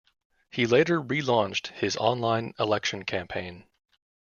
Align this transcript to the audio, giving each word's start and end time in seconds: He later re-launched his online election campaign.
He 0.49 0.65
later 0.65 0.99
re-launched 0.99 1.67
his 1.79 1.95
online 1.95 2.55
election 2.57 3.05
campaign. 3.05 3.65